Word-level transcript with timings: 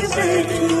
ہوں 0.00 0.77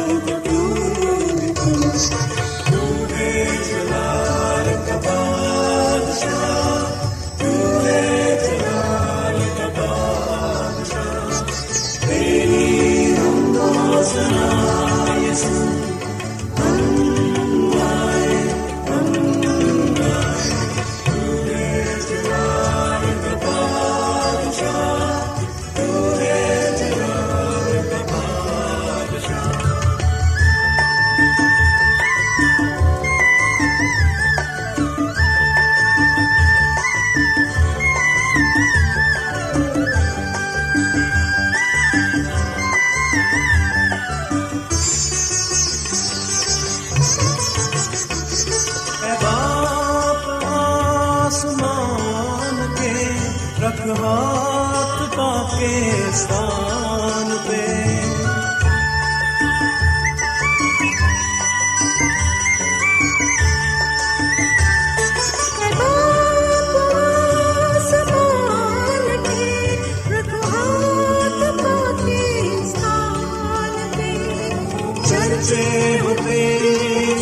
چرچے 75.48 75.98
ہو 76.02 76.14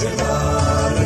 جلال 0.01 1.05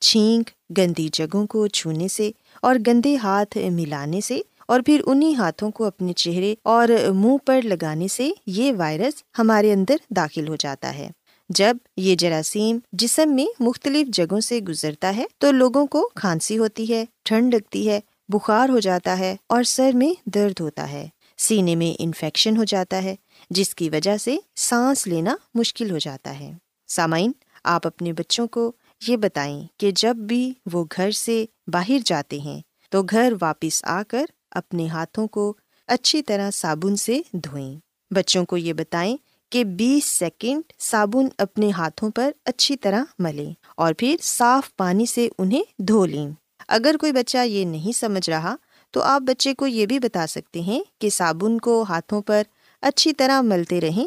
چھینک، 0.00 0.50
گندی 0.78 1.08
جگہوں 1.12 1.46
کو 1.46 1.66
چھونے 1.66 2.08
سے 2.08 2.30
اور 2.62 2.76
گندے 2.86 3.16
ہاتھ 3.16 3.58
ملانے 3.58 4.20
سے 4.20 4.40
اور 4.68 4.80
پھر 4.86 5.02
انہیں 5.06 5.34
ہاتھوں 5.34 5.70
کو 5.70 5.84
اپنے 5.84 6.12
چہرے 6.12 6.54
اور 6.62 6.88
منہ 7.14 7.36
پر 7.46 7.60
لگانے 7.62 8.08
سے 8.08 8.30
یہ 8.46 8.72
وائرس 8.76 9.22
ہمارے 9.38 9.72
اندر 9.72 9.96
داخل 10.10 10.48
ہو 10.48 10.56
جاتا 10.56 10.94
ہے۔ 10.94 11.10
جب 11.48 11.76
یہ 11.96 12.14
جراثیم 12.14 12.78
جسم 12.92 13.34
میں 13.34 13.46
مختلف 13.60 14.08
جگہوں 14.08 14.40
سے 14.40 14.60
گزرتا 14.60 15.16
ہے 15.16 15.24
تو 15.38 15.50
لوگوں 15.50 15.86
کو 15.86 16.10
کھانسی 16.14 16.58
ہوتی 16.58 16.94
ہے، 16.94 17.04
ٹھنڈ 17.24 17.54
لگتی 17.54 17.88
ہے، 17.88 18.00
بخار 18.28 18.68
ہو 18.68 18.78
جاتا 18.78 19.18
ہے 19.18 19.36
اور 19.46 19.62
سر 19.62 19.90
میں 19.94 20.28
درد 20.28 20.60
ہوتا 20.60 20.92
ہے۔ 20.92 21.08
سینے 21.36 21.74
میں 21.74 21.96
انفیکشن 21.98 22.56
ہو 22.56 22.64
جاتا 22.64 23.02
ہے، 23.02 23.14
جس 23.50 23.74
کی 23.74 23.90
وجہ 23.90 24.16
سے 24.16 24.36
سانس 24.56 25.06
لینا 25.06 25.36
مشکل 25.54 25.90
ہو 25.90 25.98
جاتا 25.98 26.40
ہے۔ 26.40 26.52
سامعین، 26.88 27.32
آپ 27.64 27.86
اپنے 27.86 28.12
بچوں 28.12 28.46
کو 28.46 28.72
یہ 29.06 29.16
بتائیں 29.16 29.66
کہ 29.76 29.90
جب 29.90 30.16
بھی 30.16 30.52
وہ 30.72 30.84
گھر 30.96 31.10
سے 31.10 31.44
باہر 31.66 31.98
جاتے 32.04 32.38
ہیں 32.38 32.60
تو 32.90 33.02
گھر 33.02 33.32
واپس 33.40 33.84
آ 33.84 34.02
کر 34.08 34.24
اپنے 34.50 34.88
ہاتھوں 34.88 35.26
کو 35.28 35.54
اچھی 35.86 36.22
طرح 36.22 36.50
صابن 36.50 36.96
سے 36.96 37.20
دھوئیں۔ 37.32 37.74
بچوں 38.10 38.44
کو 38.44 38.56
یہ 38.56 38.72
بتائیں 38.72 39.16
کہ 39.50 39.64
بیس 39.64 40.04
سیکنڈ 40.04 40.72
صابن 40.78 41.26
اپنے 41.38 41.70
ہاتھوں 41.70 42.10
پر 42.10 42.30
اچھی 42.44 42.76
طرح 42.76 43.04
ملیں 43.18 43.52
اور 43.76 43.94
پھر 43.98 44.16
صاف 44.22 44.76
پانی 44.76 45.06
سے 45.06 45.28
انہیں 45.38 45.82
دھو 45.82 46.06
لیں۔ 46.06 46.30
اگر 46.68 46.94
کوئی 47.00 47.12
بچہ 47.12 47.38
یہ 47.38 47.64
نہیں 47.64 47.92
سمجھ 47.92 48.30
رہا 48.30 48.56
تو 48.90 49.02
آپ 49.02 49.20
بچے 49.20 49.54
کو 49.54 49.66
یہ 49.66 49.86
بھی 49.86 49.98
بتا 49.98 50.26
سکتے 50.26 50.60
ہیں 50.60 50.82
کہ 50.98 51.10
صابن 51.10 51.58
کو 51.58 51.82
ہاتھوں 51.88 52.22
پر 52.22 52.42
اچھی 52.82 53.12
طرح 53.12 53.40
ملتے 53.40 53.80
رہیں 53.80 54.06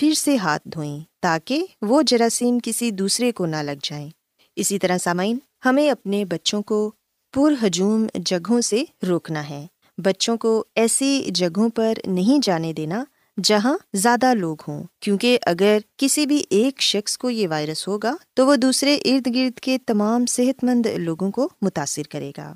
پھر 0.00 0.14
سے 0.14 0.36
ہاتھ 0.36 0.68
دھوئیں 0.68 1.00
تاکہ 1.20 1.66
وہ 1.82 2.02
جراثیم 2.02 2.58
کسی 2.62 2.90
دوسرے 2.90 3.32
کو 3.32 3.46
نہ 3.46 3.56
لگ 3.56 3.70
جائیں۔ 3.82 4.10
اسی 4.56 4.78
طرح 4.78 4.98
سامعین، 4.98 5.38
ہمیں 5.64 5.90
اپنے 5.90 6.24
بچوں 6.24 6.62
کو 6.62 6.92
پر 7.34 7.52
ہجوم 7.66 8.06
جگہوں 8.14 8.60
سے 8.60 8.84
روکنا 9.08 9.48
ہے۔ 9.48 9.66
بچوں 9.98 10.36
کو 10.36 10.64
ایسی 10.74 11.28
جگہوں 11.34 11.68
پر 11.68 11.94
نہیں 12.06 12.38
جانے 12.42 12.72
دینا 12.72 13.04
جہاں 13.44 13.78
زیادہ 13.94 14.34
لوگ 14.34 14.56
ہوں، 14.68 14.84
کیونکہ 15.00 15.38
اگر 15.46 15.78
کسی 15.96 16.26
بھی 16.26 16.42
ایک 16.50 16.82
شخص 16.82 17.18
کو 17.18 17.30
یہ 17.30 17.48
وائرس 17.48 17.88
ہوگا 17.88 18.16
تو 18.34 18.46
وہ 18.46 18.56
دوسرے 18.56 18.94
ارد 18.94 19.34
گرد 19.34 19.58
کے 19.58 19.78
تمام 19.78 20.26
صحت 20.26 20.64
مند 20.64 20.86
لوگوں 20.86 21.30
کو 21.30 21.48
متاثر 21.62 22.02
کرے 22.10 22.32
گا۔ 22.36 22.54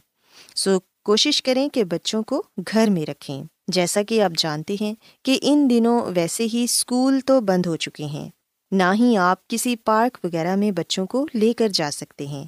سو 0.57 0.79
کوشش 1.05 1.43
کریں 1.43 1.69
کہ 1.69 1.85
بچوں 1.85 2.23
کو 2.23 2.43
گھر 2.59 2.91
میں 2.91 3.07
رکھیں۔ 3.07 3.45
جیسا 3.69 4.03
کہ 4.03 4.23
آپ 4.23 4.31
جانتے 4.39 4.77
ہیں 4.81 4.95
کہ 5.23 5.39
ان 5.43 5.71
دنوں 5.71 6.03
ویسے 6.15 6.47
ہی 6.53 6.65
اسکول 6.65 7.21
تو 7.21 7.41
بند 7.41 7.67
ہو 7.67 7.77
چکے 7.77 8.05
ہیں۔ 8.05 8.31
نہ 8.71 8.83
ہی 8.95 9.17
آپ 9.17 9.49
کسی 9.49 9.77
پارک 9.77 10.19
وغیرہ 10.25 10.57
میں 10.57 10.71
بچوں 10.71 11.07
کو 11.07 11.27
لے 11.35 11.53
کر 11.53 11.69
جا 11.69 11.91
سکتے 11.93 12.27
ہیں۔ 12.27 12.45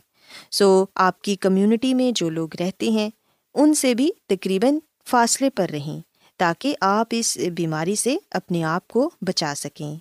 سو 0.51 0.85
آپ 0.95 1.23
کی 1.23 1.37
کمیونٹی 1.37 1.95
میں 1.95 2.13
جو 2.13 2.31
لوگ 2.31 2.49
رہتے 2.61 2.91
ہیں، 2.91 3.11
ان 3.55 3.75
سے 3.75 3.95
بھی 3.95 4.11
تقریباً 4.27 4.79
فاصلے 5.05 5.51
پر 5.51 5.67
رہیں 5.71 6.01
تاکہ 6.37 6.77
آپ 6.81 7.07
اس 7.11 7.37
بیماری 7.37 7.95
سے 7.95 8.17
اپنے 8.31 8.65
آپ 8.65 8.89
کو 8.89 9.11
بچا 9.21 9.53
سکیں۔ 9.57 9.97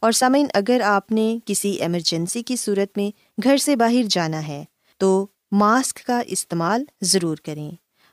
اور 0.00 0.12
سامعین، 0.12 0.46
اگر 0.54 0.80
آپ 0.80 1.12
نے 1.12 1.38
کسی 1.44 1.70
ایمرجنسی 1.70 2.42
کی 2.42 2.56
صورت 2.56 2.98
میں 2.98 3.40
گھر 3.44 3.56
سے 3.56 3.76
باہر 3.76 4.02
جانا 4.08 4.48
ہے، 4.48 4.64
تو 4.98 5.26
ماسک 5.52 6.04
کا 6.06 6.22
استعمال 6.26 6.84
ضرور 7.00 7.36
کریں۔ 7.36 7.70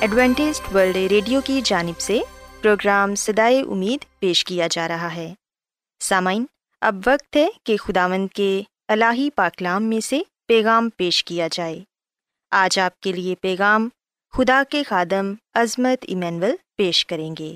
Adventist 0.00 0.74
world 0.74 0.96
radio 0.96 1.40
کی 1.40 1.60
جانب 1.64 2.00
سے 2.00 2.20
پروگرام 2.60 3.14
سدائے 3.14 3.60
امید 3.60 4.18
پیش 4.18 4.44
کیا 4.44 4.66
جا 4.70 4.88
رہا 4.88 5.14
ہے۔ 5.14 5.34
سامعین، 6.00 6.44
اب 6.80 6.96
وقت 7.06 7.36
ہے 7.36 7.48
کہ 7.64 7.76
خداوند 7.76 8.28
کے 8.34 8.62
الہی 8.88 9.30
پاکلام 9.30 9.84
میں 9.84 10.00
سے 10.00 10.20
پیغام 10.46 10.88
پیش 10.96 11.24
کیا 11.24 11.48
جائے۔ 11.52 11.84
آج 12.50 12.78
آپ 12.78 13.00
کے 13.00 13.12
لیے 13.12 13.34
پیغام 13.34 13.88
خدا 14.32 14.62
کے 14.70 14.82
خادم 14.82 15.34
عظمت 15.54 16.04
ایمینول 16.08 16.56
پیش 16.76 17.06
کریں 17.06 17.34
گے۔ 17.38 17.54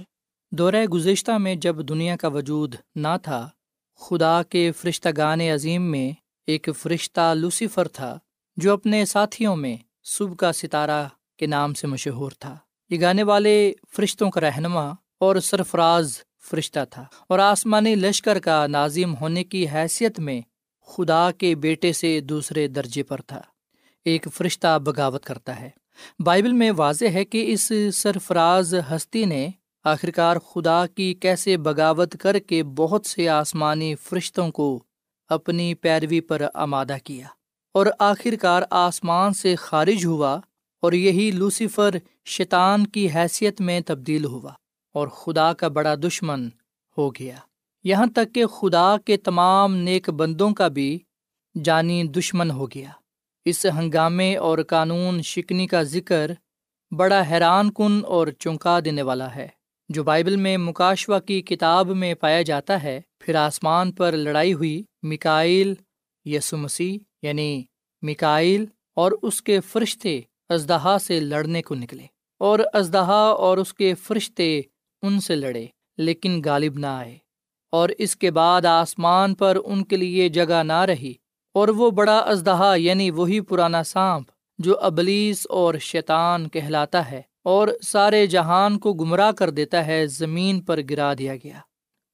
دورہ 0.51 0.85
گزشتہ 0.85 1.33
میں 1.33 1.55
جب 1.55 1.77
دنیا 1.89 2.17
کا 2.17 2.29
وجود 2.29 2.75
نہ 2.95 3.17
تھا، 3.23 3.49
خدا 4.01 4.43
کے 4.43 4.73
فرشتہ 4.73 5.09
گان 5.17 5.41
عظیم 5.41 5.83
میں 5.83 6.13
ایک 6.47 6.69
فرشتہ 6.79 7.35
لوسیفر 7.37 7.89
تھا 7.89 8.19
جو 8.57 8.73
اپنے 8.73 9.05
ساتھیوں 9.05 9.57
میں 9.57 9.77
صبح 10.05 10.35
کا 10.35 10.53
ستارہ 10.53 11.09
کے 11.41 11.47
نام 11.47 11.75
سے 11.75 11.87
مشہور 11.87 12.31
تھا۔ 12.39 12.57
یہ 12.91 13.01
گانے 13.01 13.23
والے 13.23 13.73
فرشتوں 13.97 14.31
کا 14.31 14.41
رہنما 14.41 14.93
اور 15.21 15.37
سرفراز 15.37 16.19
فرشتہ 16.51 16.79
تھا۔ 16.91 17.05
اور 17.29 17.39
آسمانی 17.39 17.95
لشکر 17.95 18.39
کا 18.39 18.67
نازم 18.67 19.15
ہونے 19.21 19.45
کی 19.45 19.69
حیثیت 19.69 20.21
میں 20.21 20.41
خدا 20.87 21.31
کے 21.31 21.55
بیٹے 21.55 21.93
سے 21.93 22.21
دوسرے 22.21 22.69
درجے 22.69 23.03
پر 23.03 23.21
تھا۔ 23.21 23.41
ایک 24.05 24.27
فرشتہ 24.35 24.79
بغاوت 24.79 25.25
کرتا 25.25 25.61
ہے۔ 25.61 25.71
بائبل 26.19 26.53
میں 26.53 26.71
واضح 26.77 27.05
ہے 27.05 27.25
کہ 27.25 27.53
اس 27.53 27.73
سرفراز 27.95 28.75
ہستی 28.91 29.25
نے 29.25 29.49
آخرکار 29.85 30.37
خدا 30.37 30.87
کی 30.87 31.15
کیسے 31.15 31.57
بغاوت 31.57 32.17
کر 32.21 32.39
کے 32.39 32.63
بہت 32.63 33.07
سے 33.07 33.29
آسمانی 33.29 33.95
فرشتوں 33.95 34.51
کو 34.51 34.83
اپنی 35.29 35.75
پیروی 35.75 36.21
پر 36.21 36.43
آمادہ 36.55 36.97
کیا۔ 37.05 37.27
اور 37.75 37.87
آخرکار 37.99 38.63
آسمان 38.71 39.33
سے 39.33 39.57
خارج 39.57 40.07
ہوا 40.07 40.41
اور 40.83 40.93
یہی 40.93 41.31
لوسیفر 41.31 41.95
شیطان 42.25 42.87
کی 42.87 43.09
حیثیت 43.15 43.61
میں 43.61 43.81
تبدیل 43.87 44.25
ہوا 44.25 44.53
اور 44.95 45.09
خدا 45.09 45.53
کا 45.53 45.69
بڑا 45.69 45.95
دشمن 45.95 46.49
ہو 46.99 47.11
گیا۔ 47.11 47.37
یہاں 47.85 48.07
تک 48.07 48.35
کہ 48.35 48.47
خدا 48.47 48.97
کے 49.05 49.17
تمام 49.17 49.77
نیک 49.77 50.11
بندوں 50.11 50.55
کا 50.55 50.69
بھی 50.69 50.99
جانی 51.65 52.05
دشمن 52.05 52.51
ہو 52.51 52.67
گیا۔ 52.67 52.91
اس 53.45 53.67
ہنگامے 53.79 54.37
اور 54.37 54.59
قانون 54.69 55.23
شکنی 55.23 55.67
کا 55.67 55.83
ذکر 55.83 56.31
بڑا 56.97 57.23
حیران 57.31 57.71
کن 57.73 58.01
اور 58.07 58.27
چونکا 58.39 58.81
دینے 58.85 59.03
والا 59.03 59.35
ہے۔ 59.35 59.49
جو 59.89 60.05
بائبل 60.05 60.37
میں 60.37 60.57
مکاشوا 60.57 61.19
کی 61.19 61.43
کتاب 61.43 61.89
میں 61.89 62.15
پایا 62.15 62.43
جاتا 62.43 62.83
ہے، 62.83 63.01
پھر 63.19 63.35
آسمان 63.35 63.93
پر 63.93 64.13
لڑائی 64.13 64.55
ہوئی 64.55 64.83
مکائل 65.03 65.75
یسو 66.25 66.57
مسیح 66.57 66.99
یعنی 67.23 67.63
مکائل 68.03 68.65
اور 68.95 69.13
اس 69.23 69.43
کے 69.43 69.61
فرشتے 69.61 70.21
ازدہا 70.51 70.97
سے 70.99 71.19
لڑنے 71.21 71.63
کو 71.63 71.75
نکلے 71.75 72.07
اور 72.41 72.59
ازدہا 72.73 73.23
اور 73.39 73.59
اس 73.59 73.73
کے 73.75 73.93
فرشتے 73.95 74.61
ان 75.03 75.21
سے 75.21 75.35
لڑے، 75.37 75.67
لیکن 75.99 76.41
غالب 76.45 76.79
نہ 76.79 76.87
آئے 76.87 77.17
اور 77.73 77.89
اس 77.99 78.17
کے 78.17 78.31
بعد 78.31 78.65
آسمان 78.65 79.35
پر 79.35 79.59
ان 79.65 79.85
کے 79.85 79.97
لیے 79.97 80.29
جگہ 80.29 80.63
نہ 80.63 80.81
رہی 80.83 81.13
اور 81.55 81.69
وہ 81.69 81.91
بڑا 81.91 82.19
ازدہا 82.19 82.75
یعنی 82.75 83.11
وہی 83.11 83.41
پرانا 83.41 83.83
سانپ 83.83 84.31
جو 84.59 84.79
ابلیس 84.81 85.47
اور 85.51 85.75
شیطان 85.81 86.49
کہلاتا 86.49 87.11
ہے 87.11 87.23
اور 87.45 87.69
سارے 87.83 88.27
جہان 88.27 88.79
کو 88.79 88.93
گمراہ 88.93 89.33
کر 89.33 89.51
دیتا 89.51 89.87
ہے، 89.87 90.07
زمین 90.07 90.61
پر 90.61 90.81
گرا 90.91 91.13
دیا 91.15 91.37
گیا 91.37 91.59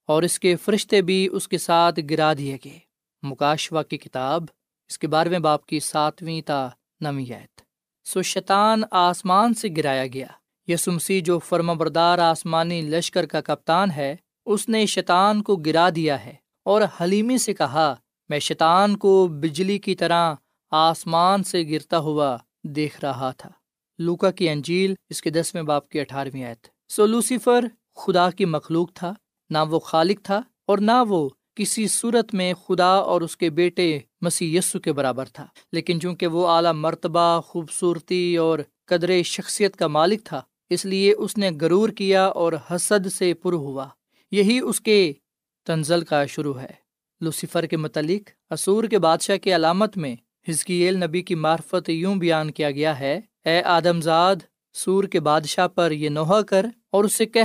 اور 0.09 0.23
اس 0.23 0.39
کے 0.39 0.55
فرشتے 0.57 1.01
بھی 1.03 1.29
اس 1.33 1.49
کے 1.49 1.59
ساتھ 1.59 2.01
گرا 2.11 2.33
دیے 2.39 2.57
گئے۔ 2.65 2.79
مکاشوا 3.23 3.83
کی 3.83 3.99
کتاب، 3.99 4.45
اس 4.91 4.99
کے 4.99 5.07
بارہویں 5.07 5.39
باپ 5.39 5.67
کی 5.67 5.81
ساتویں 5.81 6.41
تا 6.41 6.69
نمیت 7.01 7.61
سو 8.09 8.23
شیطان 8.23 8.83
آسمان 8.91 9.55
سے 9.55 9.69
گرایا 9.77 10.07
گیا۔ 10.07 10.27
یسمسی 10.67 11.21
جو 11.21 11.39
فرما 11.39 11.73
بردار 11.73 12.19
آسمانی 12.19 12.81
لشکر 12.81 13.27
کا 13.27 13.41
کپتان 13.41 13.91
ہے، 13.91 14.17
اس 14.47 14.69
نے 14.69 14.87
شیطان 14.87 15.43
کو 15.43 15.57
گرا 15.57 15.89
دیا 15.97 16.25
ہے 16.25 16.35
اور 16.65 16.83
حلیمی 17.01 17.39
سے 17.39 17.55
کہا، 17.55 17.95
میں 18.29 18.39
شیطان 18.39 18.97
کو 18.97 19.27
بجلی 19.27 19.79
کی 19.79 19.95
طرح 19.95 20.35
آسمان 20.71 21.43
سے 21.43 21.63
گرتا 21.63 21.99
ہوا 21.99 22.37
دیکھ 22.63 23.01
رہا 23.03 23.31
تھا۔ 23.31 23.51
لوکا 23.99 24.31
کی 24.31 24.49
انجیل، 24.49 24.95
اس 25.11 25.23
کے 25.23 25.31
دسویں 25.31 25.63
باپ 25.63 25.89
کی 25.89 26.01
اٹھارہویں 26.01 26.45
آیت۔ 26.45 26.67
سو 26.89 27.07
لوسیفر 27.07 27.65
خدا 27.97 28.31
کی 28.31 28.45
مخلوق 28.45 28.93
تھا، 28.93 29.15
نہ 29.51 29.59
وہ 29.71 29.79
خالق 29.79 30.23
تھا 30.23 30.41
اور 30.67 30.79
نہ 30.79 31.05
وہ 31.09 31.29
کسی 31.57 31.89
صورت 31.89 32.35
میں 32.35 32.55
خدا 32.55 32.93
اور 33.11 33.21
اس 33.21 33.37
کے 33.37 33.51
بیٹے 33.51 33.99
مسیح 34.21 34.59
یسو 34.59 34.79
کے 34.81 34.93
برابر 34.93 35.25
تھا، 35.25 35.47
لیکن 35.73 36.01
چونکہ 36.01 36.27
وہ 36.27 36.47
اعلیٰ 36.49 36.73
مرتبہ، 36.73 37.41
خوبصورتی 37.41 38.37
اور 38.37 38.59
قدر 38.87 39.23
شخصیت 39.23 39.77
کا 39.77 39.87
مالک 39.87 40.25
تھا، 40.25 40.41
اس 40.71 40.85
لیے 40.85 41.13
اس 41.13 41.39
نے 41.39 41.51
غرور 41.61 41.89
کیا 41.89 42.27
اور 42.27 42.53
حسد 42.71 43.07
سے 43.07 43.35
پر 43.35 43.53
ہوا۔ 43.53 43.89
یہی 44.31 44.59
اس 44.59 44.81
کے 44.81 45.13
تنزل 45.67 46.05
کا 46.05 46.27
شروع 46.27 46.55
ہے۔ 46.61 46.87
لوسیفر 47.21 47.67
کے 47.67 47.77
متعلق 47.77 48.53
اسور 48.53 48.85
کے 48.85 48.99
بادشاہ 48.99 49.37
کی 49.37 49.55
علامت 49.55 49.97
میں 49.97 50.17
ہزکیل 50.51 51.05
نبی 51.05 51.23
کی 51.23 51.35
معرفت 51.35 51.89
یوں 51.89 52.15
بیان 52.15 52.51
کیا 52.51 52.71
گیا 52.71 52.99
ہے، 52.99 53.21
اے 53.45 53.63
آدم 53.63 54.01
زاد 54.01 54.37
سور 54.75 55.05
کے 55.05 55.21
بادشاہ 55.21 55.69
پر 55.69 55.91
یہ 55.91 56.09
نوحہ 56.09 56.43
کر 56.43 56.67
اور 56.91 57.05
اسے 57.05 57.27
کہ 57.27 57.43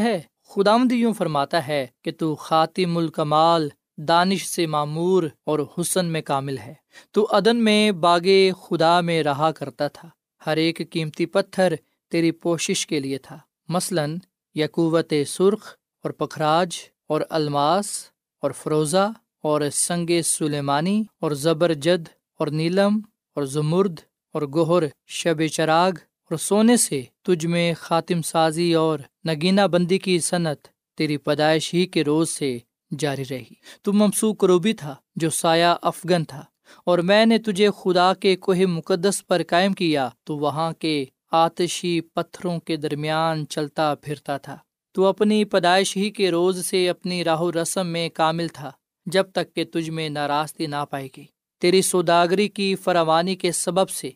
خدامد 0.50 0.92
یوں 0.92 1.14
فرماتا 1.14 1.68
ہے 1.68 1.88
کہ 2.02 2.12
تو 2.18 2.36
خاطم 2.36 2.98
الکمال 2.98 3.70
دانش 4.08 4.48
سے 4.48 4.68
معمور 4.68 5.24
اور 5.46 5.60
حسن 5.78 6.06
میں 6.06 6.22
کامل 6.22 6.58
ہے۔ 6.58 6.74
تو 7.12 7.28
عدن 7.32 7.64
میں 7.64 7.92
باغ 7.92 8.28
خدا 8.62 9.02
میں 9.02 9.24
رہا 9.24 9.52
کرتا 9.52 9.88
تھا۔ 9.88 10.10
ہر 10.46 10.58
ایک 10.58 10.82
قیمتی 10.90 11.26
پتھر 11.26 11.76
تیری 12.12 12.32
پوشش 12.32 12.88
کے 12.88 13.00
لیے 13.00 13.18
تھا۔ 13.18 13.38
مثلاً 13.70 14.18
یقوت 14.56 15.14
سرخ 15.28 15.74
اور 16.04 16.12
پکھراج 16.12 16.78
اور 17.10 17.22
الماس 17.30 18.06
اور 18.42 18.52
فروزہ 18.52 19.12
اور 19.44 19.62
سنگ 19.74 20.10
سلیمانی 20.26 21.04
اور 21.20 21.32
زبر 21.32 21.74
جد 21.74 22.10
اور 22.40 22.48
نیلم 22.48 23.00
اور 23.36 23.44
زمرد 23.44 24.00
اور 24.34 24.42
گہر 24.42 24.88
شب 25.08 25.48
چراغ 25.48 25.92
اور 26.30 26.38
سونے 26.38 26.78
سے 26.78 27.02
تجھ 27.22 27.46
میں 27.46 27.74
خاتم 27.78 28.22
سازی 28.22 28.74
اور 28.74 29.00
نگینہ 29.28 29.62
بندی 29.62 29.98
کی 29.98 30.20
صنعت 30.20 30.68
تیری 30.98 31.18
پیدائش 31.18 31.74
ہی 31.74 31.86
کے 31.86 32.04
روز 32.04 32.30
سے 32.30 32.58
جاری 33.00 33.24
رہی۔ 33.30 33.54
تو 33.82 33.94
ممسو 33.94 34.34
کروبی 34.34 34.74
تھا 34.74 34.96
جو 35.16 35.30
سایہ 35.30 35.74
افغن 35.82 36.24
تھا، 36.24 36.44
اور 36.86 37.00
میں 37.00 37.26
نے 37.26 37.38
تجھے 37.38 37.70
خدا 37.78 38.14
کے 38.14 38.36
کوہ 38.36 38.66
مقدس 38.68 39.26
پر 39.28 39.42
قائم 39.48 39.74
کیا 39.74 40.10
تو 40.24 40.38
وہاں 40.38 40.72
کے 40.80 41.06
آتشی 41.32 42.00
پتھروں 42.02 42.60
کے 42.60 42.76
درمیان 42.76 43.46
چلتا 43.48 43.94
پھرتا 43.96 44.38
تھا۔ 44.38 44.58
تو 44.96 45.06
اپنی 45.06 45.44
پیدائش 45.46 45.96
ہی 45.98 46.10
کے 46.10 46.32
روز 46.32 46.66
سے 46.66 46.90
اپنی 46.90 47.24
راہ 47.24 47.42
و 47.42 47.52
رسم 47.52 47.88
میں 47.88 48.10
کامل 48.10 48.48
تھا، 48.48 48.72
جب 49.06 49.32
تک 49.32 49.54
کہ 49.56 49.64
تجھ 49.74 49.90
میں 49.90 50.10
ناراستی 50.10 50.66
نہ 50.66 50.84
پائے 50.90 51.08
گی 51.18 51.26
تیری 51.62 51.82
سوداگری 51.82 52.48
کی 52.48 52.76
فراوانی 52.76 53.36
کے 53.36 53.52
سبب 53.52 53.90
سے 53.90 54.10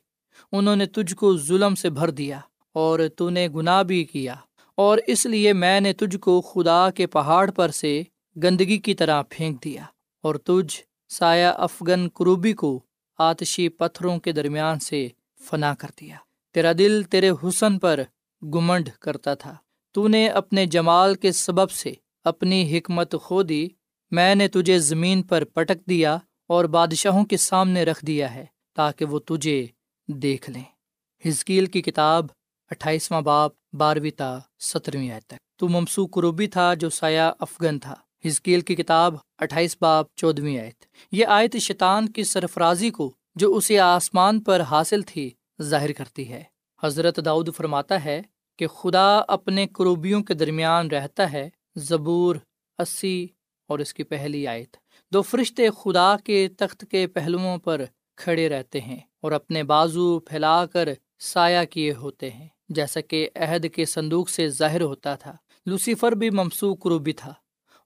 انہوں 0.51 0.75
نے 0.75 0.85
تجھ 0.85 1.15
کو 1.15 1.35
ظلم 1.38 1.75
سے 1.75 1.89
بھر 1.89 2.09
دیا 2.09 2.39
اور 2.75 2.99
تو 3.17 3.29
نے 3.29 3.47
گناہ 3.55 3.83
بھی 3.83 4.03
کیا۔ 4.03 4.35
اور 4.77 4.97
اس 5.07 5.25
لیے 5.25 5.53
میں 5.53 5.79
نے 5.79 5.93
تجھ 5.93 6.17
کو 6.17 6.41
خدا 6.41 6.89
کے 6.89 7.07
پہاڑ 7.07 7.51
پر 7.51 7.71
سے 7.71 8.01
گندگی 8.43 8.78
کی 8.78 8.93
طرح 8.93 9.21
پھینک 9.30 9.63
دیا 9.63 9.84
اور 10.24 10.36
تجھ 10.36 10.82
سایہ 11.13 11.48
افغن 11.48 12.10
کروبی 12.10 12.54
کو 12.54 12.80
آتشی 13.17 13.69
پتھروں 13.69 14.19
کے 14.19 14.32
درمیان 14.32 14.80
سے 14.80 15.08
فنا 15.41 15.74
کر 15.74 15.88
دیا۔ 16.00 16.15
تیرا 16.54 16.71
دل 16.78 17.04
تیرے 17.04 17.32
حسن 17.43 17.80
پر 17.80 18.00
گمنڈ 18.41 18.89
کرتا 18.89 19.34
تھا۔ 19.34 19.56
تو 19.91 20.08
نے 20.08 20.28
اپنے 20.28 20.65
جمال 20.65 21.15
کے 21.15 21.32
سبب 21.32 21.71
سے 21.71 21.93
اپنی 22.24 22.78
حکمت 22.78 23.15
کھو 23.24 23.43
دی۔ 23.43 23.67
میں 24.12 24.36
نے 24.36 24.48
تجھے 24.48 24.80
زمین 24.80 25.24
پر 25.24 25.43
پٹک 25.43 25.89
دیا 25.89 26.17
اور 26.48 26.65
بادشاہوں 26.65 27.26
کے 27.26 27.38
سامنے 27.38 27.84
رکھ 27.84 28.06
دیا 28.06 28.36
ہے 28.36 28.45
تاکہ 28.76 29.06
وہ 29.06 29.19
تجھے 29.19 29.67
دیکھ 30.08 30.50
لیں۔ 30.50 30.63
ہزکیل 31.28 31.65
کی 31.65 31.82
کتاب 31.82 32.26
اٹھائیسواں 32.71 33.21
باپ 33.21 33.52
بارہویں 33.74 34.17
تا، 34.17 34.39
سترویں 34.60 35.12
آئے 35.12 35.21
تک۔ 35.21 35.60
تو 35.60 35.67
ممسو 35.67 36.08
کروبی 36.08 36.48
تھا 36.48 36.74
جو 36.74 36.89
سایہ 36.89 37.32
افغن 37.39 37.80
تھا۔ 37.80 37.95
ہزکیل 38.27 38.61
کی 38.61 38.75
کتاب 38.75 39.15
اٹھائیس 39.38 39.77
باب 39.81 40.05
چودویں 40.15 40.59
آیت۔ 40.59 40.85
یہ 41.11 41.25
آیت 41.25 41.57
شیطان 41.57 42.09
کی 42.09 42.23
سرفرازی 42.23 42.89
کو 42.89 43.13
جو 43.35 43.55
اسے 43.55 43.79
آسمان 43.79 44.39
پر 44.39 44.59
حاصل 44.59 45.01
تھی 45.01 45.29
ظاہر 45.61 45.91
کرتی 45.91 46.29
ہے۔ 46.29 46.43
حضرت 46.83 47.19
داؤد 47.25 47.49
فرماتا 47.57 48.05
ہے 48.05 48.21
کہ 48.59 48.67
خدا 48.67 49.17
اپنے 49.17 49.67
کروبیوں 49.67 50.23
کے 50.23 50.33
درمیان 50.33 50.88
رہتا 50.88 51.31
ہے، 51.31 51.49
زبور، 51.75 52.35
اسی 52.77 53.27
اور 53.67 53.79
اس 53.79 53.93
کی 53.93 54.03
پہلی 54.03 54.47
آیت۔ 54.47 54.77
دو 55.13 55.21
فرشتے 55.21 55.69
خدا 55.69 56.15
کے 56.23 56.47
تخت 56.57 56.85
کے 56.91 57.07
پہلوؤں 57.07 57.57
پر 57.57 57.85
کھڑے 58.17 58.49
رہتے 58.49 58.81
ہیں 58.81 58.99
اور 59.21 59.31
اپنے 59.31 59.63
بازو 59.63 60.19
پھیلا 60.19 60.65
کر 60.65 60.89
سایہ 61.19 61.65
کیے 61.65 61.93
ہوتے 61.93 62.31
ہیں، 62.31 62.47
جیسا 62.69 63.01
کہ 63.01 63.29
عہد 63.35 63.65
کے 63.75 63.85
صندوق 63.85 64.29
سے 64.29 64.49
ظاہر 64.49 64.81
ہوتا 64.81 65.15
تھا۔ 65.15 65.35
لوسیفر 65.65 66.11
بھی 66.11 66.29
ممسو 66.29 66.75
کروبی 66.75 67.13
تھا۔ 67.13 67.33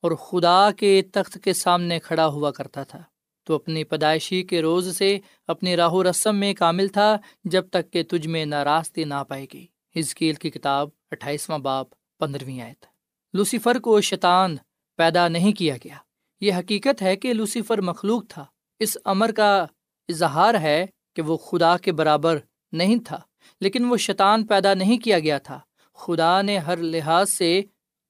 اور 0.02 0.12
خدا 0.12 0.72
کے 0.72 1.02
تخت 1.14 1.38
کے 1.44 1.54
سامنے 1.54 2.00
کھڑا 2.00 2.28
ہوا 2.28 2.52
کرتا 2.52 2.84
تھا۔ 2.84 3.04
تو 3.44 3.56
اپنی 3.56 3.84
پیدائشی 3.84 4.44
کے 4.44 4.62
روز 4.62 4.98
سے 4.98 5.20
اپنی 5.48 5.76
راہ 5.76 5.90
و 5.90 6.04
رسم 6.04 6.36
میں 6.36 6.54
کامل 6.54 6.88
تھا 6.88 7.18
جب 7.44 7.70
تک 7.70 7.92
کہ 7.92 8.04
تجھ 8.04 8.28
میں 8.28 8.46
ناراستی 8.46 9.04
نہ 9.04 9.24
پائے 9.28 9.46
گی۔ 9.54 9.68
ہزکیل 10.00 10.36
کی 10.36 10.50
کتاب 10.50 10.90
اٹھائیسواں 11.12 11.60
باپ 11.60 11.88
پندرہویں 12.20 12.62
آیت۔ 12.62 12.86
لوسیفر 13.34 13.80
کو 13.80 14.02
شیطان 14.02 14.56
پیدا 14.98 15.28
نہیں 15.28 15.52
کیا 15.52 15.76
گیا۔ 15.76 15.96
یہ 16.42 16.54
حقیقت 16.54 17.02
ہے 17.02 17.16
کہ 17.16 17.34
لوسیفر 17.34 17.82
مخلوق 17.82 18.24
تھا۔ 18.30 18.46
اس 18.80 18.98
امر 19.06 19.32
کا 19.32 19.66
اظہار 20.10 20.54
ہے 20.54 20.86
کہ 21.16 21.22
وہ 21.22 21.38
خدا 21.38 21.78
کے 21.78 21.92
برابر 21.92 22.38
نہیں 22.72 22.98
تھا، 23.06 23.20
لیکن 23.62 23.86
وہ 23.86 23.98
شیطان 23.98 24.48
پیدا 24.48 24.74
نہیں 24.74 24.98
کیا 24.98 25.20
گیا 25.20 25.38
تھا۔ 25.38 25.60
خدا 25.94 26.42
نے 26.42 26.58
ہر 26.58 26.78
لحاظ 26.78 27.28
سے 27.38 27.62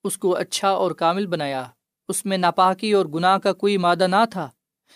اس 0.03 0.17
کو 0.17 0.35
اچھا 0.35 0.69
اور 0.69 0.91
کامل 0.91 1.27
بنایا۔ 1.27 1.67
اس 2.09 2.25
میں 2.25 2.37
ناپاکی 2.37 2.91
اور 2.91 3.05
گناہ 3.05 3.37
کا 3.37 3.53
کوئی 3.53 3.77
مادہ 3.77 4.07
نہ 4.07 4.23
تھا، 4.31 4.49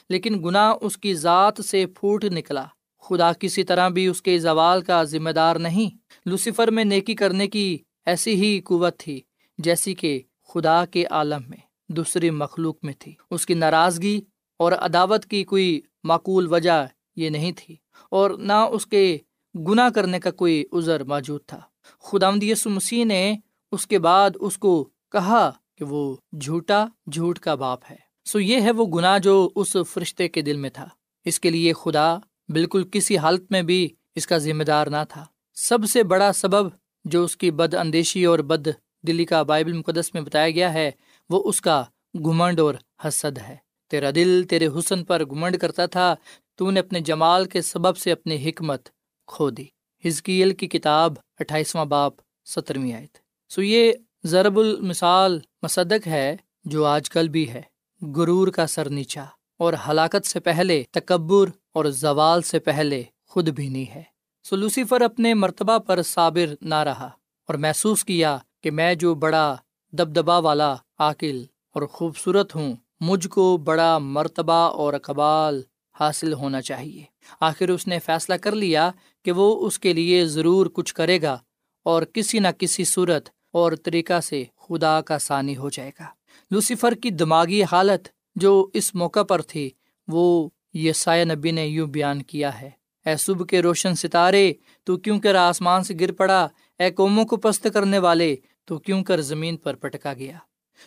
لیکن 0.09 0.41
گناہ 0.45 0.73
اس 0.81 0.97
کی 0.97 1.13
ذات 1.13 1.65
سے 1.65 1.85
پھوٹ 1.85 2.23
نکلا۔ 2.23 2.65
خدا 3.01 3.33
کسی 3.33 3.63
طرح 3.63 3.89
بھی 3.89 4.07
اس 4.07 4.21
کے 4.21 4.37
زوال 4.39 4.81
کا 4.81 5.03
ذمہ 5.03 5.29
دار 5.29 5.55
نہیں۔ 5.55 5.89
لوسیفر 6.25 6.71
میں 6.71 6.83
نیکی 6.83 7.15
کرنے 7.15 7.47
کی 7.47 7.77
ایسی 8.05 8.33
ہی 8.35 8.61
قوت 8.61 8.97
تھی 8.99 9.21
جیسی 9.57 9.93
کہ 9.93 10.21
خدا 10.47 10.85
کے 10.85 11.05
عالم 11.05 11.41
میں 11.49 11.57
دوسری 11.89 12.29
مخلوق 12.29 12.75
میں 12.83 12.93
تھی۔ 12.99 13.13
اس 13.31 13.45
کی 13.45 13.53
ناراضگی 13.53 14.21
اور 14.59 14.71
عداوت 14.71 15.25
کی 15.25 15.43
کوئی 15.43 15.81
معقول 16.03 16.51
وجہ 16.53 16.85
یہ 17.15 17.29
نہیں 17.29 17.51
تھی 17.57 17.75
اور 18.11 18.31
نہ 18.31 18.65
اس 18.71 18.85
کے 18.85 19.17
گناہ 19.55 19.89
کرنے 19.89 20.19
کا 20.19 20.31
کوئی 20.31 20.63
عذر 20.73 21.03
موجود 21.03 21.41
تھا۔ 21.47 21.59
خدا 21.99 22.29
یسو 22.41 22.69
مسیح 22.69 23.05
نے 23.05 23.35
اس 23.71 23.87
کے 23.87 23.99
بعد 23.99 24.29
اس 24.39 24.57
کو 24.57 24.89
کہا 25.11 25.51
کہ 25.77 25.85
وہ 25.85 26.15
جھوٹا 26.41 26.85
جھوٹ 27.11 27.39
کا 27.39 27.55
باپ 27.55 27.79
ہے۔ 27.91 27.95
سو 28.25 28.39
یہ 28.39 28.61
ہے 28.61 28.71
وہ 28.71 28.85
گناہ 28.85 29.19
جو 29.19 29.49
اس 29.55 29.77
فرشتے 29.89 30.27
کے 30.27 30.41
دل 30.41 30.57
میں 30.57 30.69
تھا۔ 30.69 30.87
اس 31.25 31.39
کے 31.39 31.49
لیے 31.49 31.73
خدا 31.73 32.17
بالکل 32.49 32.83
کسی 32.91 33.17
حالت 33.17 33.51
میں 33.51 33.61
بھی 33.61 33.89
اس 34.15 34.27
کا 34.27 34.37
ذمہ 34.37 34.63
دار 34.63 34.87
نہ 34.87 35.03
تھا۔ 35.09 35.25
سب 35.53 35.77
سے 35.89 36.03
بڑا 36.03 36.33
سبب 36.33 36.67
جو 37.05 37.23
اس 37.23 37.37
کی 37.37 37.51
بد 37.51 37.73
اندیشی 37.73 38.25
اور 38.25 38.39
بد 38.39 38.67
دلی 39.07 39.25
کا 39.25 39.43
بائبل 39.43 39.73
مقدس 39.73 40.13
میں 40.13 40.21
بتایا 40.21 40.49
گیا 40.49 40.73
ہے، 40.73 40.91
وہ 41.29 41.49
اس 41.49 41.61
کا 41.61 41.83
گمنڈ 42.15 42.59
اور 42.59 42.75
حسد 43.07 43.37
ہے۔ 43.37 43.55
تیرا 43.91 44.09
دل 44.15 44.43
تیرے 44.49 44.67
حسن 44.67 45.03
پر 45.03 45.25
گمنڈ 45.25 45.57
کرتا 45.57 45.85
تھا، 45.85 46.15
تو 46.55 46.71
نے 46.71 46.79
اپنے 46.79 46.99
جمال 46.99 47.45
کے 47.45 47.61
سبب 47.61 47.97
سے 47.97 48.11
اپنی 48.11 48.49
حکمت 48.49 48.89
کھو 49.27 49.49
دی۔ 49.49 49.65
ہزکیل 50.05 50.53
کی 50.53 50.67
کتاب 50.67 51.13
اٹھائیسواں 51.39 51.85
باپ، 51.85 52.13
سترویں 52.45 52.93
آئے 52.93 53.07
سو 53.49 53.61
یہ 53.61 53.91
ضرب 54.23 54.59
المثال 54.59 55.39
مصدق 55.63 56.07
ہے 56.07 56.35
جو 56.65 56.85
آج 56.85 57.09
کل 57.09 57.29
بھی 57.29 57.49
ہے، 57.49 57.61
غرور 58.01 58.47
کا 58.47 58.67
سر 58.67 58.89
نیچا، 58.89 59.25
اور 59.59 59.73
ہلاکت 59.87 60.27
سے 60.27 60.39
پہلے، 60.39 60.83
تکبر 60.91 61.49
اور 61.73 61.85
زوال 61.85 62.41
سے 62.41 62.59
پہلے 62.59 63.03
خود 63.27 63.49
بھی 63.49 63.69
نہیں 63.69 63.95
ہے۔ 63.95 64.03
سو 64.43 64.55
لوسیفر 64.55 65.01
اپنے 65.01 65.33
مرتبہ 65.33 65.77
پر 65.77 66.01
صابر 66.01 66.53
نہ 66.61 66.75
رہا 66.75 67.09
اور 67.47 67.55
محسوس 67.55 68.03
کیا 68.03 68.37
کہ 68.63 68.71
میں 68.71 68.95
جو 68.95 69.15
بڑا 69.15 69.55
دبدبا 69.91 70.37
والا، 70.37 70.75
عاقل 70.99 71.43
اور 71.75 71.81
خوبصورت 71.81 72.55
ہوں، 72.55 72.75
مجھ 72.99 73.27
کو 73.27 73.57
بڑا 73.57 73.97
مرتبہ 73.97 74.53
اور 74.53 74.93
اقبال 74.93 75.61
حاصل 75.99 76.33
ہونا 76.33 76.61
چاہیے۔ 76.61 77.03
آخر 77.39 77.69
اس 77.69 77.87
نے 77.87 77.99
فیصلہ 77.99 78.35
کر 78.35 78.55
لیا 78.55 78.91
کہ 79.25 79.31
وہ 79.31 79.67
اس 79.67 79.79
کے 79.79 79.93
لیے 79.93 80.25
ضرور 80.25 80.65
کچھ 80.73 80.93
کرے 80.93 81.21
گا 81.21 81.37
اور 81.83 82.03
کسی 82.03 82.39
نہ 82.39 82.47
کسی 82.57 82.83
صورت 82.83 83.29
اور 83.51 83.71
طریقہ 83.83 84.19
سے 84.19 84.43
خدا 84.63 85.01
کا 85.01 85.17
ثانی 85.17 85.57
ہو 85.57 85.69
جائے 85.69 85.91
گا۔ 85.99 86.05
لوسیفر 86.51 86.93
کی 86.93 87.09
دماغی 87.09 87.63
حالت 87.63 88.07
جو 88.35 88.67
اس 88.73 88.95
موقع 88.95 89.23
پر 89.23 89.41
تھی، 89.41 89.69
وہ 90.07 90.49
یہ 90.73 90.91
سایہ 90.93 91.25
نبی 91.25 91.51
نے 91.51 91.65
یوں 91.67 91.87
بیان 91.87 92.21
کیا 92.21 92.61
ہے، 92.61 92.69
اے 93.05 93.17
صبح 93.17 93.45
کے 93.45 93.61
روشن 93.61 93.95
ستارے، 93.95 94.53
تو 94.83 94.97
کیوں 94.97 95.19
کر 95.19 95.35
آسمان 95.35 95.83
سے 95.83 95.93
گر 95.99 96.11
پڑا؟ 96.11 96.47
اے 96.79 96.91
قوموں 96.91 97.25
کو 97.25 97.37
پست 97.37 97.67
کرنے 97.73 97.99
والے، 97.99 98.35
تو 98.65 98.79
کیوں 98.79 99.03
کر 99.03 99.21
زمین 99.21 99.57
پر 99.57 99.75
پٹکا 99.75 100.13
گیا؟ 100.13 100.37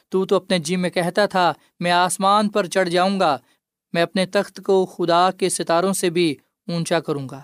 تو 0.08 0.26
تو 0.26 0.36
اپنے 0.36 0.58
جی 0.58 0.76
میں 0.76 0.90
کہتا 0.90 1.26
تھا، 1.26 1.52
میں 1.80 1.90
آسمان 1.90 2.48
پر 2.48 2.66
چڑھ 2.66 2.88
جاؤں 2.88 3.20
گا، 3.20 3.36
میں 3.92 4.02
اپنے 4.02 4.26
تخت 4.26 4.60
کو 4.64 4.86
خدا 4.86 5.30
کے 5.30 5.48
ستاروں 5.48 5.92
سے 5.92 6.10
بھی 6.10 6.34
اونچا 6.68 7.00
کروں 7.00 7.28
گا۔ 7.28 7.40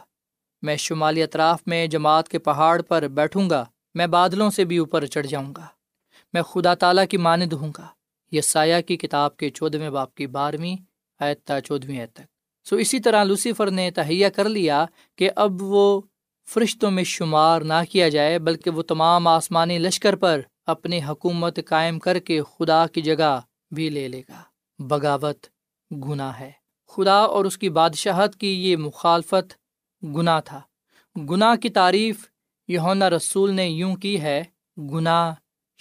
میں 0.63 0.77
شمالی 0.77 1.23
اطراف 1.23 1.61
میں 1.67 1.87
جماعت 1.87 2.29
کے 2.29 2.39
پہاڑ 2.39 2.83
پر 2.83 3.09
بیٹھوں 3.09 3.51
گا، 3.51 3.65
میں 3.95 4.07
بادلوں 4.07 4.51
سے 4.51 4.65
بھی 4.65 4.79
اوپر 4.79 5.07
چڑھ 5.07 5.27
جاؤں 5.27 5.55
گا۔ 5.57 5.67
میں 6.33 6.43
خدا 6.43 6.75
تعالیٰ 6.75 7.07
کی 7.07 7.17
مانند 7.17 7.53
ہوں 7.53 7.73
گا۔ 7.79 7.87
یہ 8.33 8.41
سایہ 8.41 8.81
کی 8.81 8.97
کتاب 8.97 9.37
کے 9.37 9.51
چودھویں 9.51 9.91
باپ 9.91 10.15
کی 10.15 10.27
بارہویں 10.27 10.77
آیت 11.19 11.53
چودھویں 11.65 12.07
تک۔ 12.07 12.21
سو 12.69 12.77
اسی 12.77 13.01
طرح 13.01 13.25
لوسیفر 13.25 13.71
نے 13.71 13.91
تہیا 13.91 14.29
کر 14.29 14.49
لیا 14.49 14.87
کہ 15.17 15.31
اب 15.37 15.63
وہ 15.63 16.01
فرشتوں 16.49 16.91
میں 16.91 17.05
شمار 17.05 17.61
نہ 17.61 17.73
کیا 17.91 18.09
جائے، 18.09 18.39
بلکہ 18.39 18.71
وہ 18.71 18.83
تمام 18.83 19.27
آسمانی 19.27 19.79
لشکر 19.79 20.17
پر 20.17 20.41
اپنی 20.67 21.01
حکومت 21.09 21.59
قائم 21.67 21.99
کر 21.99 22.19
کے 22.19 22.43
خدا 22.43 22.87
کی 22.87 23.03
جگہ 23.03 23.41
بھی 23.71 23.91
لے 23.91 24.09
لے 24.09 24.23
گا۔ 24.29 24.43
بغاوت 24.79 25.47
گناہ 25.91 26.41
ہے۔ 26.41 26.51
خدا 26.89 27.19
اور 27.19 27.45
اس 27.45 27.59
کی 27.59 27.69
بادشاہت 27.69 28.37
کی 28.37 28.71
یہ 28.71 28.77
مخالفت 28.77 29.55
گناہ 30.03 30.41
تھا۔ 30.41 30.61
گناہ 31.31 31.57
کی 31.57 31.69
تعریف 31.69 32.29
یونا 32.69 33.11
رسول 33.11 33.55
نے 33.55 33.69
یوں 33.69 33.97
کی 33.97 34.21
ہے، 34.21 34.45
گناہ 34.79 35.35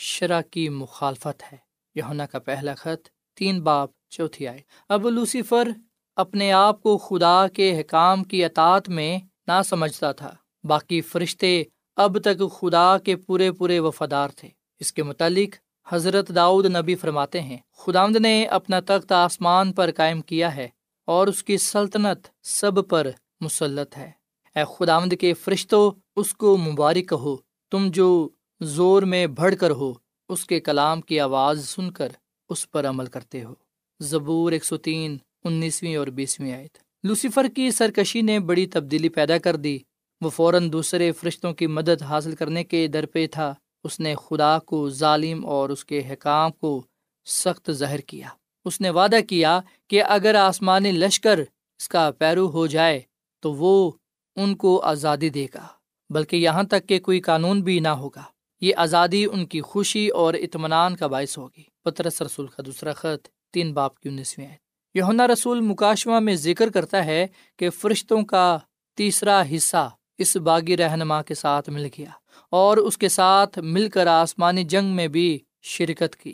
شرح 0.04 0.42
کی 0.42 0.70
مخالفت 0.70 1.44
ہے۔ 1.52 1.58
یونا 1.96 2.26
کا 2.26 2.40
پہلا 2.40 2.74
خط 2.74 3.08
تین 3.36 3.62
باپ 3.62 3.90
چوتھی 4.10 4.48
آئے 4.48 4.60
اب 4.90 5.10
لوسیفر 5.10 5.68
اپنے 6.16 6.52
آپ 6.52 6.84
کو 6.84 6.98
خدا 6.98 7.48
کے 7.48 7.80
حکام 7.80 8.24
کی 8.24 8.46
اطاعت 8.46 8.90
میں 8.90 9.20
نہ 9.48 9.62
سمجھتا 9.66 10.12
تھا۔ 10.12 10.36
باقی 10.64 11.02
فرشتے 11.02 11.64
اب 11.96 12.20
تک 12.20 12.60
خدا 12.60 12.98
کے 12.98 13.16
پورے 13.16 13.52
پورے 13.52 13.80
وفادار 13.80 14.30
تھے۔ 14.30 14.50
اس 14.80 14.94
کے 14.94 15.04
متعلق 15.04 15.56
حضرت 15.94 16.36
داؤد 16.36 16.66
نبی 16.66 16.96
فرماتے 16.96 17.42
ہیں، 17.42 17.58
خداوند 17.78 18.16
نے 18.16 18.46
اپنا 18.46 18.80
تخت 18.80 19.12
آسمان 19.12 19.74
پر 19.74 19.90
قائم 19.96 20.22
کیا 20.22 20.56
ہے 20.56 20.68
اور 21.06 21.28
اس 21.28 21.44
کی 21.44 21.58
سلطنت 21.58 22.28
سب 22.44 22.90
پر 22.90 23.08
مسلط 23.42 23.98
ہے۔ 23.98 24.12
اے 24.56 24.64
خداوند 24.78 25.14
کے 25.20 25.34
فرشتوں 25.34 25.92
اس 26.16 26.34
کو 26.34 26.58
مبارک 26.58 27.10
کہو۔ 27.10 27.38
تم 27.72 27.88
جو 27.92 28.30
زور 28.64 29.02
میں 29.02 29.28
بڑھ 29.28 29.56
کر 29.56 29.72
ہو، 29.72 29.94
اس 30.30 30.46
کے 30.46 30.60
کلام 30.60 31.02
کی 31.02 31.20
آواز 31.20 31.68
سن 31.68 31.92
کر 31.92 32.10
اس 32.50 32.72
پر 32.72 32.86
عمل 32.86 33.06
کرتے 33.06 33.44
ہو۔ 33.44 33.54
زبور 34.00 34.52
ایک 34.52 34.66
سو 34.66 34.78
تین، 34.78 35.18
انیسویں 35.44 35.96
اور 35.96 36.08
بیسویں 36.08 36.54
آیت۔ 36.54 36.78
لوسیفر 37.04 37.46
کی 37.56 37.72
سرکشی 37.72 38.22
نے 38.22 38.40
بڑی 38.40 38.68
تبدیلی 38.68 39.10
پیدا 39.10 39.38
کر 39.38 39.56
دی۔ 39.56 39.80
وہ 40.22 40.30
فوراً 40.30 40.74
دوسرے 40.74 41.12
فرشتوں 41.12 41.54
کی 41.54 41.68
مدد 41.68 42.02
حاصل 42.02 42.36
کرنے 42.36 42.64
کے 42.64 42.88
در 42.88 43.06
پہ 43.06 43.28
تھا۔ 43.28 43.54
اس 43.84 44.00
نے 44.00 44.16
خدا 44.16 44.60
کو 44.60 44.90
ظالم 44.90 45.46
اور 45.46 45.70
اس 45.70 45.86
کے 45.86 46.02
حکام 46.10 46.52
کو 46.52 46.84
سخت 47.26 47.72
ظاہر 47.72 48.00
کیا۔ 48.00 48.28
اس 48.66 48.82
نے 48.82 48.90
وعدہ 48.90 49.20
کیا 49.30 49.60
کہ 49.88 50.04
اگر 50.04 50.36
آسمانی 50.36 50.92
لشکر 50.92 51.40
اس 51.80 51.90
کا 51.90 52.12
پیرو 52.12 52.50
ہو 52.50 52.68
جائے، 52.68 53.02
تو 53.40 53.54
وہ 53.54 53.92
ان 54.36 54.56
کو 54.56 54.80
آزادی 54.80 55.30
دے 55.30 55.48
گا، 55.54 55.68
بلکہ 56.10 56.36
یہاں 56.36 56.64
تک 56.64 56.88
کہ 56.88 57.00
کوئی 57.00 57.20
قانون 57.20 57.62
بھی 57.62 57.80
نہ 57.80 57.88
ہوگا۔ 57.88 58.24
یہ 58.62 58.74
آزادی 58.78 59.26
ان 59.26 59.46
کی 59.46 59.62
خوشی 59.62 60.08
اور 60.08 60.34
اطمینان 60.34 60.96
کا 60.96 61.08
باعث 61.08 61.38
ہوگی۔ 61.38 61.64
پترس 61.84 62.22
رسول 62.22 62.48
کا 62.48 62.64
دوسرا 62.66 62.94
خط، 62.94 63.28
تین 63.54 63.74
باپ 63.74 64.00
کی 64.00 64.10
انیسویں 64.10 64.48
یونا 64.94 65.28
رسول 65.28 65.62
مکاشمہ 65.62 66.20
میں 66.20 66.36
ذکر 66.36 66.70
کرتا 66.70 67.06
ہے 67.06 67.28
کہ 67.58 67.70
فرشتوں 67.70 68.22
کا 68.22 68.58
تیسرا 68.98 69.44
حصہ 69.56 69.90
اس 70.18 70.36
باغی 70.36 70.78
رہنما 70.78 71.22
کے 71.22 71.34
ساتھ 71.34 71.70
مل 71.70 71.86
گیا 71.86 72.10
اور 72.50 72.78
اس 72.78 72.98
کے 72.98 73.10
ساتھ 73.10 73.60
مل 73.60 73.90
کر 73.90 74.08
آسمانی 74.08 74.64
جنگ 74.64 74.88
میں 74.88 75.08
بھی 75.08 75.40
شرکت 75.62 76.16
کی۔ 76.16 76.34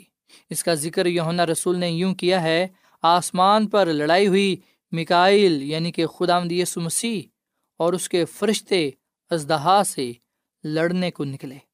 اس 0.50 0.64
کا 0.64 0.74
ذکر 0.74 1.06
یونا 1.06 1.46
رسول 1.46 1.78
نے 1.78 1.90
یوں 1.90 2.14
کیا 2.14 2.42
ہے، 2.42 2.66
آسمان 3.02 3.66
پر 3.66 3.86
لڑائی 3.86 4.26
ہوئی 4.26 4.56
مکائل 4.92 5.62
یعنی 5.62 5.92
کہ 5.92 6.06
خدا 6.06 6.40
مدیس 6.40 6.76
مسیح 6.76 7.22
اور 7.76 7.92
اس 7.92 8.08
کے 8.08 8.24
فرشتے 8.24 8.90
ازدہا 9.30 9.82
سے 9.86 10.12
لڑنے 10.64 11.10
کو 11.10 11.24
نکلے۔ 11.24 11.67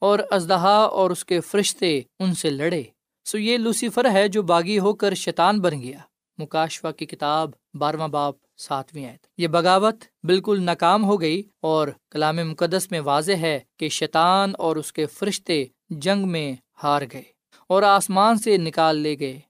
اور 0.00 0.18
ازدہا 0.30 0.76
اور 0.76 1.10
اس 1.10 1.24
کے 1.24 1.40
فرشتے 1.40 2.00
ان 2.18 2.34
سے 2.34 2.50
لڑے۔ 2.50 2.82
سو 3.24 3.38
یہ 3.38 3.56
لوسیفر 3.56 4.10
ہے 4.12 4.28
جو 4.28 4.42
باغی 4.42 4.78
ہو 4.78 4.94
کر 4.94 5.14
شیطان 5.14 5.60
بن 5.60 5.80
گیا۔ 5.80 5.98
مکاشفہ 6.38 6.88
کی 6.88 7.06
کتاب 7.06 7.50
بارہواں 7.74 8.08
باپ، 8.08 8.34
ساتویں 8.56 9.06
آیت۔ 9.06 9.26
یہ 9.38 9.48
بغاوت 9.48 9.96
بالکل 10.22 10.62
ناکام 10.62 11.04
ہو 11.04 11.20
گئی 11.20 11.42
اور 11.60 11.88
کلام 12.10 12.36
مقدس 12.36 12.90
میں 12.90 13.00
واضح 13.00 13.32
ہے 13.32 13.60
کہ 13.78 13.88
شیطان 13.88 14.52
اور 14.58 14.76
اس 14.76 14.92
کے 14.92 15.06
فرشتے 15.06 15.64
جنگ 15.90 16.28
میں 16.28 16.52
ہار 16.82 17.02
گئے 17.12 17.22
اور 17.66 17.82
آسمان 17.82 18.38
سے 18.38 18.56
نکال 18.56 18.96
لے 18.96 19.18
گئے۔ 19.20 19.40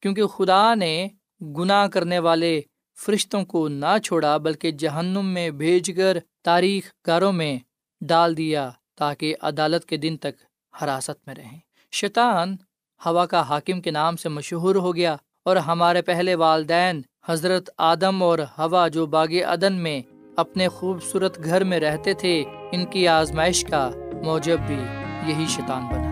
کیونکہ 0.00 0.26
خدا 0.26 0.74
نے 0.74 1.08
گناہ 1.40 1.86
کرنے 1.86 2.18
والے 2.18 2.60
فرشتوں 2.98 3.44
کو 3.44 3.68
نہ 3.68 3.98
چھوڑا، 4.04 4.36
بلکہ 4.36 4.70
جہنم 4.70 5.26
میں 5.26 5.50
بھیج 5.50 5.92
کر 5.96 6.18
تاریخ 6.44 6.92
گاروں 7.06 7.32
میں 7.32 7.58
ڈال 8.00 8.36
دیا۔ 8.36 8.70
تاکہ 8.98 9.34
عدالت 9.42 9.84
کے 9.84 9.96
دن 9.96 10.16
تک 10.16 10.34
حراست 10.82 11.26
میں 11.26 11.34
رہیں۔ 11.34 11.58
شیطان 11.92 12.56
ہوا 13.06 13.26
کا 13.26 13.48
حاکم 13.48 13.80
کے 13.80 13.90
نام 13.90 14.16
سے 14.16 14.28
مشہور 14.28 14.74
ہو 14.74 14.96
گیا 14.96 15.16
اور 15.44 15.56
ہمارے 15.56 16.02
پہلے 16.02 16.34
والدین 16.34 17.02
حضرت 17.26 17.70
آدم 17.78 18.22
اور 18.22 18.38
ہوا 18.38 18.88
جو 18.88 19.06
باغ 19.06 19.34
عدن 19.46 19.72
میں 19.72 20.02
اپنے 20.36 20.68
خوبصورت 20.68 21.44
گھر 21.44 21.64
میں 21.64 21.80
رہتے 21.80 22.14
تھے، 22.14 22.44
ان 22.72 22.86
کی 22.86 23.08
آزمائش 23.08 23.64
کا 23.64 23.90
موجب 24.24 24.58
بھی 24.66 24.78
یہی 25.26 25.46
شیطان 25.48 25.88
بنا۔ 25.88 26.11